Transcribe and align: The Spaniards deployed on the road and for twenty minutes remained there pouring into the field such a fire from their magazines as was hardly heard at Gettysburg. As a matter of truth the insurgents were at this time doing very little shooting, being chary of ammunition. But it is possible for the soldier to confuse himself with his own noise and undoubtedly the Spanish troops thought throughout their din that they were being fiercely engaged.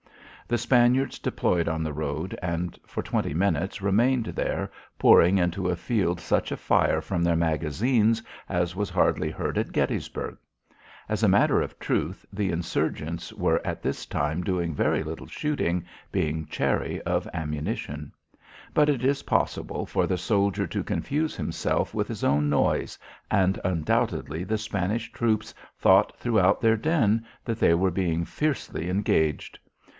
The 0.47 0.57
Spaniards 0.57 1.17
deployed 1.19 1.69
on 1.69 1.81
the 1.83 1.93
road 1.93 2.37
and 2.41 2.77
for 2.85 3.01
twenty 3.03 3.33
minutes 3.35 3.81
remained 3.83 4.25
there 4.25 4.69
pouring 4.99 5.37
into 5.37 5.61
the 5.69 5.77
field 5.77 6.19
such 6.19 6.51
a 6.51 6.57
fire 6.57 6.99
from 7.01 7.23
their 7.23 7.37
magazines 7.37 8.21
as 8.49 8.75
was 8.75 8.89
hardly 8.89 9.29
heard 9.31 9.57
at 9.59 9.71
Gettysburg. 9.71 10.37
As 11.07 11.21
a 11.23 11.29
matter 11.29 11.61
of 11.61 11.77
truth 11.79 12.25
the 12.33 12.49
insurgents 12.51 13.31
were 13.31 13.65
at 13.65 13.81
this 13.83 14.05
time 14.07 14.43
doing 14.43 14.73
very 14.73 15.03
little 15.03 15.27
shooting, 15.27 15.85
being 16.11 16.47
chary 16.47 16.99
of 17.03 17.29
ammunition. 17.33 18.11
But 18.73 18.89
it 18.89 19.05
is 19.05 19.23
possible 19.23 19.85
for 19.85 20.05
the 20.07 20.17
soldier 20.17 20.67
to 20.67 20.83
confuse 20.83 21.35
himself 21.37 21.93
with 21.93 22.07
his 22.09 22.23
own 22.25 22.49
noise 22.49 22.97
and 23.29 23.57
undoubtedly 23.63 24.43
the 24.43 24.57
Spanish 24.57 25.11
troops 25.13 25.53
thought 25.77 26.17
throughout 26.17 26.59
their 26.59 26.75
din 26.75 27.25
that 27.45 27.59
they 27.59 27.73
were 27.75 27.91
being 27.91 28.25
fiercely 28.25 28.89
engaged. 28.89 29.57